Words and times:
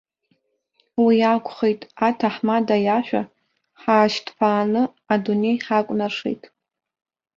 Уи 1.03 1.17
акәхеит, 1.33 1.81
аҭаҳмада 2.07 2.75
иашәа 2.85 3.21
ҳаашьҭԥааны 3.81 4.81
адунеи 5.13 5.57
ҳакәнаршеит. 5.65 6.43